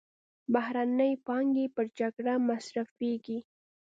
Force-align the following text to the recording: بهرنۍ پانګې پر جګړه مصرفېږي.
بهرنۍ 0.53 1.13
پانګې 1.25 1.65
پر 1.75 1.85
جګړه 1.99 2.33
مصرفېږي. 2.47 3.39